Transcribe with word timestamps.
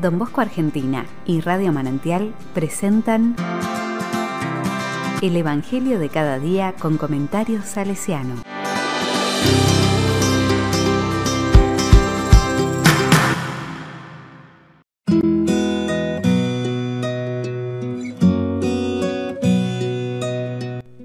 Don 0.00 0.16
Bosco 0.16 0.40
Argentina 0.40 1.06
y 1.26 1.40
Radio 1.40 1.72
Manantial 1.72 2.32
presentan 2.54 3.34
El 5.22 5.36
Evangelio 5.36 5.98
de 5.98 6.08
cada 6.08 6.38
día 6.38 6.74
con 6.78 6.98
comentarios 6.98 7.64
salesiano. 7.64 8.42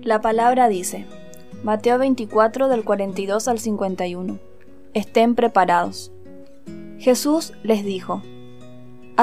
La 0.03 0.21
palabra 0.21 0.67
dice, 0.67 1.07
Mateo 1.63 1.97
24 1.97 2.67
del 2.67 2.83
42 2.83 3.47
al 3.47 3.57
51, 3.57 4.37
Estén 4.93 5.33
preparados. 5.33 6.11
Jesús 6.99 7.53
les 7.63 7.83
dijo, 7.83 8.21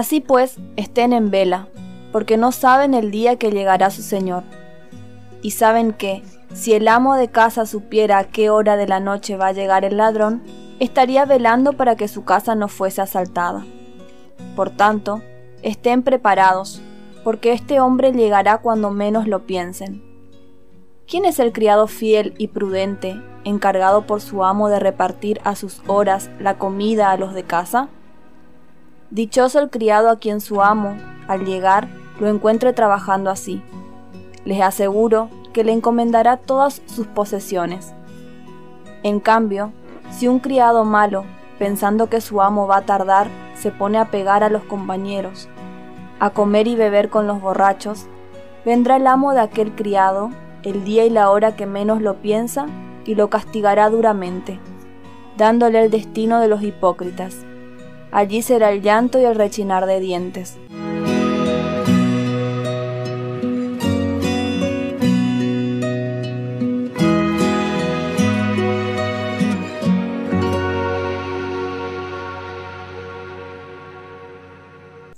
Así 0.00 0.22
pues, 0.22 0.56
estén 0.77 1.12
en 1.12 1.30
vela, 1.30 1.68
porque 2.10 2.38
no 2.38 2.52
saben 2.52 2.95
el 2.95 3.10
día 3.10 3.36
que 3.36 3.50
llegará 3.50 3.90
su 3.90 4.00
Señor. 4.00 4.45
Y 5.42 5.50
saben 5.50 5.92
que, 5.92 6.23
si 6.54 6.73
el 6.73 6.88
amo 6.88 7.16
de 7.16 7.28
casa 7.28 7.66
supiera 7.66 8.16
a 8.16 8.24
qué 8.24 8.48
hora 8.48 8.78
de 8.78 8.88
la 8.88 8.98
noche 8.98 9.36
va 9.36 9.48
a 9.48 9.52
llegar 9.52 9.84
el 9.84 9.98
ladrón, 9.98 10.42
estaría 10.78 11.26
velando 11.26 11.74
para 11.74 11.96
que 11.96 12.09
su 12.09 12.24
casa 12.24 12.54
no 12.54 12.68
fuese 12.68 13.02
asaltada. 13.02 13.66
Por 14.56 14.70
tanto, 14.70 15.20
estén 15.60 16.02
preparados, 16.02 16.80
porque 17.23 17.52
este 17.52 17.78
hombre 17.78 18.10
llegará 18.10 18.56
cuando 18.56 18.88
menos 18.88 19.28
lo 19.28 19.45
piensen. 19.45 20.02
¿Quién 21.06 21.26
es 21.26 21.38
el 21.38 21.52
criado 21.52 21.87
fiel 21.88 22.32
y 22.38 22.48
prudente, 22.48 23.20
encargado 23.45 24.06
por 24.06 24.23
su 24.23 24.45
amo 24.45 24.70
de 24.70 24.80
repartir 24.80 25.42
a 25.45 25.54
sus 25.56 25.82
horas 25.88 26.30
la 26.40 26.56
comida 26.56 27.10
a 27.10 27.18
los 27.18 27.34
de 27.34 27.42
casa? 27.42 27.90
Dichoso 29.10 29.59
el 29.59 29.70
criado 29.70 30.09
a 30.09 30.20
quien 30.20 30.41
su 30.41 30.62
amo, 30.62 30.96
al 31.27 31.45
llegar, 31.45 31.88
lo 32.21 32.29
encuentre 32.29 32.73
trabajando 32.73 33.29
así. 33.29 33.60
Les 34.45 34.60
aseguro 34.62 35.29
que 35.52 35.65
le 35.65 35.73
encomendará 35.73 36.37
todas 36.37 36.80
sus 36.87 37.09
posesiones. 37.09 37.93
En 39.02 39.18
cambio, 39.18 39.73
si 40.12 40.29
un 40.29 40.38
criado 40.38 40.84
malo, 40.84 41.24
pensando 41.59 42.09
que 42.09 42.21
su 42.21 42.40
amo 42.40 42.68
va 42.68 42.79
a 42.79 42.87
tardar, 42.87 43.26
se 43.57 43.73
pone 43.73 43.99
a 43.99 44.12
pegar 44.12 44.45
a 44.45 44.49
los 44.49 44.62
compañeros, 44.62 45.49
a 46.21 46.30
comer 46.30 46.68
y 46.68 46.77
beber 46.77 47.09
con 47.09 47.27
los 47.27 47.40
borrachos, 47.40 48.06
vendrá 48.65 48.95
el 48.95 49.09
amo 49.09 49.32
de 49.32 49.40
aquel 49.40 49.74
criado 49.74 50.30
el 50.62 50.84
día 50.84 51.04
y 51.04 51.10
la 51.10 51.30
hora 51.30 51.56
que 51.56 51.66
menos 51.66 52.01
lo 52.01 52.15
piensa 52.23 52.66
y 53.04 53.16
lo 53.16 53.29
castigará 53.29 53.90
duramente, 53.90 54.60
dándole 55.37 55.82
el 55.82 55.90
destino 55.90 56.38
de 56.38 56.46
los 56.46 56.62
hipócritas 56.62 57.45
Allí 58.12 58.42
será 58.42 58.72
el 58.72 58.82
llanto 58.82 59.20
y 59.20 59.24
el 59.24 59.36
rechinar 59.36 59.86
de 59.86 60.00
dientes. 60.00 60.58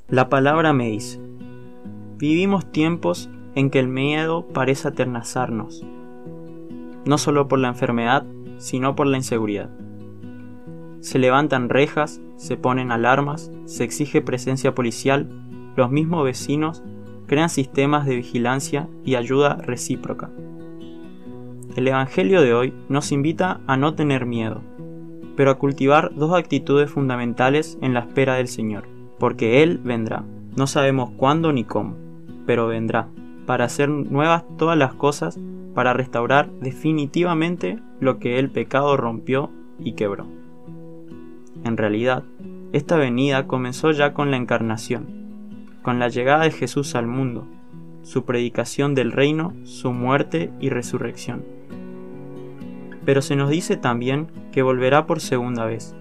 La 0.08 0.28
palabra 0.28 0.74
me 0.74 0.88
dice, 0.88 1.18
vivimos 2.18 2.70
tiempos 2.70 3.30
en 3.54 3.70
que 3.70 3.78
el 3.78 3.88
miedo 3.88 4.46
parece 4.48 4.88
aternazarnos, 4.88 5.82
no 7.06 7.16
solo 7.16 7.48
por 7.48 7.58
la 7.58 7.68
enfermedad, 7.68 8.26
sino 8.58 8.94
por 8.94 9.06
la 9.06 9.16
inseguridad. 9.16 9.70
Se 11.02 11.18
levantan 11.18 11.68
rejas, 11.68 12.20
se 12.36 12.56
ponen 12.56 12.92
alarmas, 12.92 13.50
se 13.64 13.82
exige 13.82 14.22
presencia 14.22 14.72
policial, 14.72 15.28
los 15.74 15.90
mismos 15.90 16.22
vecinos 16.22 16.84
crean 17.26 17.50
sistemas 17.50 18.06
de 18.06 18.14
vigilancia 18.14 18.88
y 19.04 19.16
ayuda 19.16 19.56
recíproca. 19.56 20.30
El 21.74 21.88
Evangelio 21.88 22.40
de 22.40 22.54
hoy 22.54 22.72
nos 22.88 23.10
invita 23.10 23.60
a 23.66 23.76
no 23.76 23.94
tener 23.96 24.26
miedo, 24.26 24.62
pero 25.34 25.50
a 25.50 25.58
cultivar 25.58 26.14
dos 26.14 26.38
actitudes 26.38 26.88
fundamentales 26.88 27.78
en 27.80 27.94
la 27.94 28.00
espera 28.00 28.36
del 28.36 28.46
Señor, 28.46 28.84
porque 29.18 29.64
Él 29.64 29.80
vendrá. 29.82 30.24
No 30.56 30.68
sabemos 30.68 31.10
cuándo 31.16 31.52
ni 31.52 31.64
cómo, 31.64 31.96
pero 32.46 32.68
vendrá, 32.68 33.08
para 33.44 33.64
hacer 33.64 33.88
nuevas 33.88 34.44
todas 34.56 34.78
las 34.78 34.94
cosas, 34.94 35.40
para 35.74 35.94
restaurar 35.94 36.48
definitivamente 36.60 37.80
lo 37.98 38.20
que 38.20 38.38
el 38.38 38.50
pecado 38.50 38.96
rompió 38.96 39.50
y 39.80 39.94
quebró. 39.94 40.41
En 41.64 41.76
realidad, 41.76 42.24
esta 42.72 42.96
venida 42.96 43.46
comenzó 43.46 43.90
ya 43.90 44.14
con 44.14 44.30
la 44.30 44.36
encarnación, 44.36 45.06
con 45.82 45.98
la 45.98 46.08
llegada 46.08 46.44
de 46.44 46.50
Jesús 46.50 46.94
al 46.94 47.06
mundo, 47.06 47.46
su 48.02 48.24
predicación 48.24 48.94
del 48.94 49.12
reino, 49.12 49.54
su 49.64 49.92
muerte 49.92 50.50
y 50.60 50.70
resurrección. 50.70 51.44
Pero 53.04 53.22
se 53.22 53.36
nos 53.36 53.50
dice 53.50 53.76
también 53.76 54.28
que 54.52 54.62
volverá 54.62 55.06
por 55.06 55.20
segunda 55.20 55.64
vez, 55.64 55.94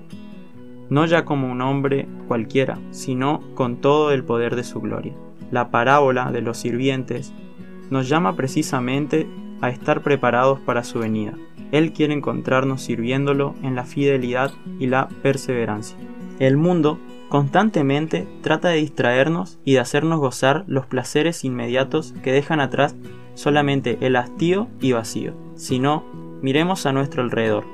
no 0.89 1.05
ya 1.05 1.25
como 1.25 1.51
un 1.51 1.61
hombre 1.61 2.07
cualquiera, 2.27 2.77
sino 2.91 3.41
con 3.55 3.77
todo 3.77 4.11
el 4.11 4.23
poder 4.23 4.55
de 4.55 4.63
su 4.63 4.81
gloria. 4.81 5.13
La 5.51 5.71
parábola 5.71 6.31
de 6.31 6.41
los 6.41 6.57
sirvientes 6.57 7.33
nos 7.89 8.07
llama 8.07 8.35
precisamente 8.35 9.27
a 9.61 9.69
estar 9.69 10.01
preparados 10.01 10.59
para 10.59 10.83
su 10.83 10.99
venida. 10.99 11.33
Él 11.71 11.93
quiere 11.93 12.13
encontrarnos 12.13 12.81
sirviéndolo 12.81 13.55
en 13.63 13.75
la 13.75 13.85
fidelidad 13.85 14.51
y 14.79 14.87
la 14.87 15.07
perseverancia. 15.21 15.97
El 16.39 16.57
mundo 16.57 16.99
constantemente 17.29 18.27
trata 18.41 18.69
de 18.69 18.77
distraernos 18.77 19.59
y 19.63 19.73
de 19.73 19.79
hacernos 19.79 20.19
gozar 20.19 20.65
los 20.67 20.85
placeres 20.85 21.45
inmediatos 21.45 22.13
que 22.23 22.31
dejan 22.31 22.59
atrás 22.59 22.95
solamente 23.35 23.97
el 24.01 24.15
hastío 24.15 24.67
y 24.81 24.91
vacío. 24.91 25.33
Si 25.55 25.79
no, 25.79 26.03
miremos 26.41 26.85
a 26.85 26.91
nuestro 26.91 27.23
alrededor. 27.23 27.65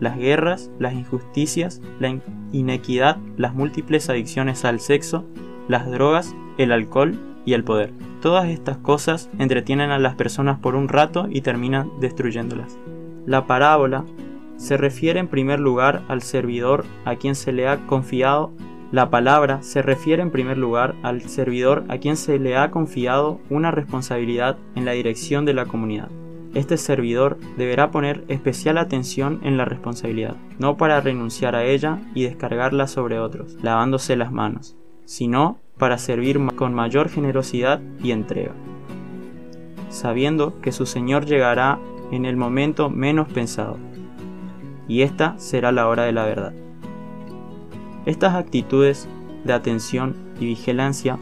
Las 0.00 0.16
guerras, 0.16 0.70
las 0.78 0.94
injusticias, 0.94 1.80
la 2.00 2.18
inequidad, 2.52 3.18
las 3.36 3.54
múltiples 3.54 4.08
adicciones 4.08 4.64
al 4.64 4.80
sexo, 4.80 5.24
las 5.68 5.90
drogas, 5.90 6.34
el 6.58 6.72
alcohol 6.72 7.18
y 7.44 7.52
el 7.52 7.64
poder. 7.64 7.92
Todas 8.20 8.48
estas 8.48 8.78
cosas 8.78 9.28
entretienen 9.38 9.90
a 9.90 9.98
las 9.98 10.14
personas 10.14 10.58
por 10.58 10.74
un 10.76 10.88
rato 10.88 11.26
y 11.28 11.42
terminan 11.42 11.90
destruyéndolas. 12.00 12.78
La 13.26 13.46
parábola 13.46 14.04
se 14.56 14.76
refiere 14.76 15.20
en 15.20 15.28
primer 15.28 15.60
lugar 15.60 16.02
al 16.08 16.22
servidor 16.22 16.84
a 17.04 17.16
quien 17.16 17.34
se 17.34 17.52
le 17.52 17.68
ha 17.68 17.86
confiado 17.86 18.52
la 18.94 19.10
palabra 19.10 19.60
se 19.64 19.82
refiere 19.82 20.22
en 20.22 20.30
primer 20.30 20.56
lugar 20.56 20.94
al 21.02 21.22
servidor 21.22 21.84
a 21.88 21.98
quien 21.98 22.16
se 22.16 22.38
le 22.38 22.56
ha 22.56 22.70
confiado 22.70 23.40
una 23.50 23.72
responsabilidad 23.72 24.56
en 24.76 24.84
la 24.84 24.92
dirección 24.92 25.44
de 25.44 25.52
la 25.52 25.66
comunidad. 25.66 26.10
Este 26.54 26.76
servidor 26.76 27.36
deberá 27.56 27.90
poner 27.90 28.22
especial 28.28 28.78
atención 28.78 29.40
en 29.42 29.56
la 29.56 29.64
responsabilidad, 29.64 30.36
no 30.60 30.76
para 30.76 31.00
renunciar 31.00 31.56
a 31.56 31.64
ella 31.64 31.98
y 32.14 32.22
descargarla 32.22 32.86
sobre 32.86 33.18
otros, 33.18 33.56
lavándose 33.62 34.14
las 34.14 34.30
manos, 34.30 34.76
sino 35.06 35.58
para 35.76 35.98
servir 35.98 36.38
con 36.54 36.72
mayor 36.72 37.08
generosidad 37.08 37.80
y 38.00 38.12
entrega, 38.12 38.52
sabiendo 39.88 40.60
que 40.60 40.70
su 40.70 40.86
Señor 40.86 41.26
llegará 41.26 41.80
en 42.14 42.24
el 42.24 42.36
momento 42.36 42.90
menos 42.90 43.28
pensado, 43.28 43.76
y 44.88 45.02
esta 45.02 45.38
será 45.38 45.72
la 45.72 45.88
hora 45.88 46.04
de 46.04 46.12
la 46.12 46.24
verdad. 46.24 46.52
Estas 48.06 48.34
actitudes 48.34 49.08
de 49.44 49.52
atención 49.52 50.14
y 50.38 50.46
vigilancia 50.46 51.18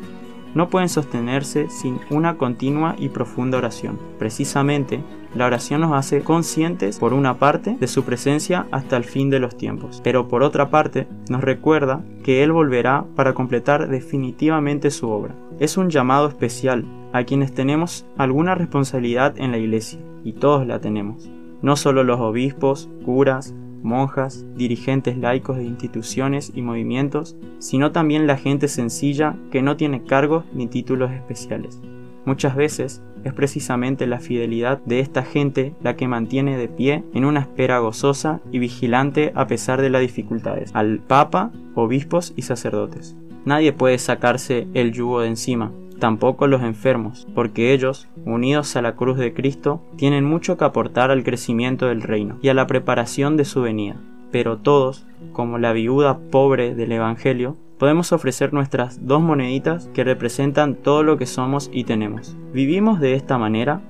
no 0.55 0.69
pueden 0.69 0.89
sostenerse 0.89 1.71
sin 1.71 1.99
una 2.11 2.37
continua 2.37 2.95
y 2.99 3.09
profunda 3.09 3.59
oración. 3.59 3.99
Precisamente, 4.19 5.03
la 5.35 5.47
oración 5.47 5.81
nos 5.81 5.95
hace 5.95 6.21
conscientes, 6.21 6.99
por 6.99 7.15
una 7.15 7.39
parte, 7.39 7.77
de 7.81 7.87
su 7.87 8.05
presencia 8.05 8.67
hasta 8.71 8.99
el 8.99 9.05
fin 9.05 9.31
de 9.31 9.39
los 9.39 9.57
tiempos, 9.57 10.03
pero 10.05 10.29
por 10.29 10.43
otra 10.43 10.69
parte, 10.69 11.09
nos 11.31 11.41
recuerda 11.41 12.05
que 12.23 12.43
Él 12.43 12.53
volverá 12.53 13.07
para 13.17 13.33
completar 13.33 13.89
definitivamente 13.89 14.91
su 14.91 15.09
obra. 15.09 15.35
Es 15.59 15.79
un 15.79 15.89
llamado 15.89 16.29
especial 16.29 16.85
a 17.15 17.25
quienes 17.25 17.55
tenemos 17.55 18.05
alguna 18.19 18.55
responsabilidad 18.55 19.35
en 19.39 19.53
la 19.53 19.59
iglesia, 19.59 20.01
y 20.25 20.35
todos 20.35 20.67
la 20.67 20.81
tenemos. 20.81 21.31
No 21.63 21.77
solo 21.77 22.05
los 22.05 22.21
obispos, 22.21 22.89
curas, 23.05 23.55
monjas, 23.83 24.47
dirigentes 24.57 25.17
laicos 25.17 25.57
de 25.57 25.65
instituciones 25.65 26.53
y 26.55 26.63
movimientos, 26.63 27.37
sino 27.59 27.93
también 27.93 28.27
la 28.27 28.37
gente 28.37 28.69
sencilla 28.69 29.37
que 29.51 29.63
no 29.63 29.77
tiene 29.77 30.05
cargos 30.05 30.45
ni 30.53 30.67
títulos 30.67 31.11
especiales. 31.11 31.81
Muchas 32.25 32.55
veces 32.55 33.03
es 33.25 33.33
precisamente 33.33 34.07
la 34.07 34.21
fidelidad 34.21 34.79
de 34.85 35.01
esta 35.01 35.23
gente 35.23 35.75
la 35.83 35.97
que 35.97 36.09
mantiene 36.09 36.57
de 36.57 36.69
pie 36.69 37.05
en 37.15 37.25
una 37.25 37.41
espera 37.41 37.79
gozosa 37.79 38.41
y 38.51 38.59
vigilante 38.59 39.33
a 39.35 39.47
pesar 39.47 39.81
de 39.81 39.91
las 39.91 40.01
dificultades 40.01 40.71
al 40.75 41.01
Papa, 41.01 41.53
obispos 41.75 42.33
y 42.37 42.43
sacerdotes. 42.43 43.17
Nadie 43.45 43.73
puede 43.73 43.99
sacarse 43.99 44.69
el 44.75 44.93
yugo 44.93 45.21
de 45.21 45.29
encima, 45.29 45.73
tampoco 46.03 46.49
los 46.49 46.63
enfermos, 46.63 47.29
porque 47.33 47.73
ellos, 47.73 48.09
unidos 48.25 48.75
a 48.75 48.83
la 48.83 48.97
cruz 48.97 49.19
de 49.19 49.33
Cristo, 49.33 49.85
tienen 49.95 50.25
mucho 50.25 50.57
que 50.57 50.65
aportar 50.65 51.13
al 51.13 51.23
crecimiento 51.23 51.87
del 51.87 52.03
reino 52.03 52.39
y 52.43 52.49
a 52.49 52.55
la 52.55 52.67
preparación 52.67 53.37
de 53.37 53.45
su 53.45 53.63
venida. 53.63 54.01
Pero 54.33 54.59
todos, 54.59 55.07
como 55.33 55.59
la 55.59 55.73
viuda 55.73 56.19
pobre 56.19 56.75
del 56.75 56.91
Evangelio, 56.91 57.57
podemos 57.79 58.11
ofrecer 58.11 58.53
nuestras 58.53 59.07
dos 59.07 59.23
moneditas 59.23 59.89
que 59.95 60.03
representan 60.03 60.75
todo 60.75 61.05
lo 61.05 61.19
que 61.19 61.27
somos 61.27 61.71
y 61.73 61.85
tenemos. 61.85 62.37
¿Vivimos 62.53 62.99
de 62.99 63.15
esta 63.15 63.39
manera? 63.39 63.81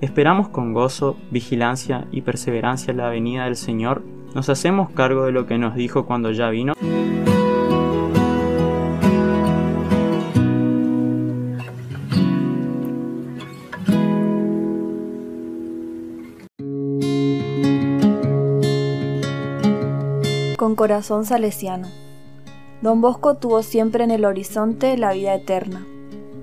¿Esperamos 0.00 0.48
con 0.48 0.72
gozo, 0.72 1.16
vigilancia 1.30 2.08
y 2.10 2.22
perseverancia 2.22 2.92
la 2.92 3.08
venida 3.08 3.44
del 3.44 3.54
Señor? 3.54 4.02
¿Nos 4.34 4.48
hacemos 4.48 4.90
cargo 4.90 5.26
de 5.26 5.30
lo 5.30 5.46
que 5.46 5.58
nos 5.58 5.76
dijo 5.76 6.06
cuando 6.06 6.32
ya 6.32 6.50
vino? 6.50 6.72
Con 20.62 20.76
corazón 20.76 21.24
salesiano. 21.24 21.88
Don 22.82 23.00
Bosco 23.00 23.34
tuvo 23.34 23.64
siempre 23.64 24.04
en 24.04 24.12
el 24.12 24.24
horizonte 24.24 24.96
la 24.96 25.12
vida 25.12 25.34
eterna, 25.34 25.84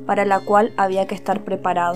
para 0.06 0.26
la 0.26 0.42
cual 0.42 0.74
había 0.76 1.08
que 1.08 1.16
estar 1.16 1.46
preparado. 1.46 1.96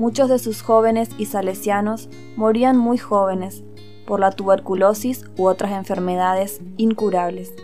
Muchos 0.00 0.28
de 0.28 0.40
sus 0.40 0.62
jóvenes 0.62 1.10
y 1.16 1.26
salesianos 1.26 2.08
morían 2.34 2.76
muy 2.76 2.98
jóvenes 2.98 3.62
por 4.08 4.18
la 4.18 4.32
tuberculosis 4.32 5.24
u 5.38 5.46
otras 5.46 5.70
enfermedades 5.70 6.60
incurables. 6.78 7.54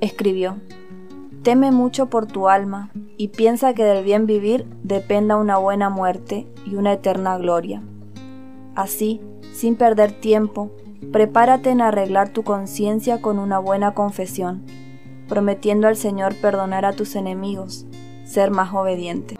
Escribió, 0.00 0.58
Teme 1.42 1.72
mucho 1.72 2.10
por 2.10 2.26
tu 2.26 2.48
alma 2.48 2.92
y 3.16 3.26
piensa 3.26 3.74
que 3.74 3.82
del 3.82 4.04
bien 4.04 4.26
vivir 4.26 4.68
dependa 4.84 5.36
una 5.36 5.58
buena 5.58 5.90
muerte 5.90 6.46
y 6.64 6.76
una 6.76 6.92
eterna 6.92 7.36
gloria. 7.38 7.82
Así, 8.76 9.20
sin 9.52 9.74
perder 9.74 10.12
tiempo, 10.12 10.70
Prepárate 11.10 11.70
en 11.70 11.80
arreglar 11.80 12.28
tu 12.28 12.42
conciencia 12.42 13.20
con 13.20 13.38
una 13.38 13.58
buena 13.58 13.92
confesión, 13.92 14.62
prometiendo 15.28 15.88
al 15.88 15.96
Señor 15.96 16.34
perdonar 16.36 16.84
a 16.84 16.92
tus 16.92 17.16
enemigos, 17.16 17.86
ser 18.24 18.50
más 18.50 18.72
obediente. 18.72 19.36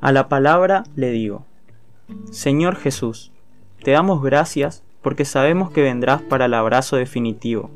A 0.00 0.12
la 0.12 0.28
palabra 0.28 0.84
le 0.94 1.10
digo, 1.10 1.47
Señor 2.30 2.76
Jesús, 2.76 3.32
te 3.82 3.92
damos 3.92 4.22
gracias 4.22 4.82
porque 5.02 5.24
sabemos 5.24 5.70
que 5.70 5.82
vendrás 5.82 6.20
para 6.20 6.44
el 6.44 6.54
abrazo 6.54 6.96
definitivo. 6.96 7.70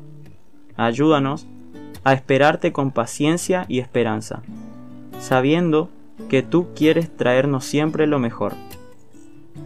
Ayúdanos 0.77 1.47
a 2.03 2.13
esperarte 2.13 2.71
con 2.71 2.91
paciencia 2.91 3.65
y 3.67 3.79
esperanza, 3.79 4.43
sabiendo 5.19 5.89
que 6.29 6.43
tú 6.43 6.67
quieres 6.75 7.15
traernos 7.15 7.65
siempre 7.65 8.05
lo 8.05 8.19
mejor, 8.19 8.53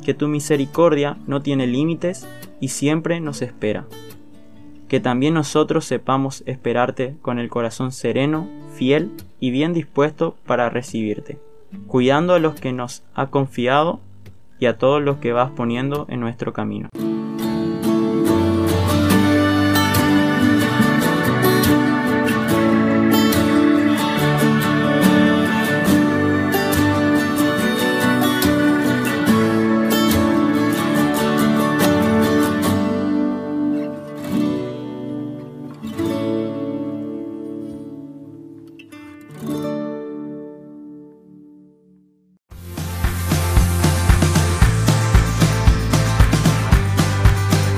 que 0.06 0.14
tu 0.14 0.30
misericordia 0.30 1.18
no 1.28 1.42
tiene 1.42 1.68
límites 1.68 2.26
y 2.62 2.70
siempre 2.70 3.20
nos 3.20 3.42
espera, 3.42 3.86
que 4.88 5.02
también 5.02 5.34
nosotros 5.34 5.84
sepamos 5.84 6.44
esperarte 6.46 7.18
con 7.22 7.40
el 7.40 7.50
corazón 7.50 7.92
sereno, 7.92 8.48
fiel 8.74 9.12
y 9.42 9.52
bien 9.52 9.74
dispuesto 9.74 10.38
para 10.46 10.70
recibirte, 10.70 11.40
cuidando 11.88 12.34
a 12.36 12.40
los 12.40 12.56
que 12.56 12.72
nos 12.72 13.04
ha 13.16 13.28
confiado 13.28 14.00
y 14.60 14.66
a 14.66 14.78
todos 14.78 15.02
los 15.02 15.18
que 15.18 15.34
vas 15.34 15.52
poniendo 15.52 16.06
en 16.10 16.20
nuestro 16.20 16.54
camino. 16.54 16.90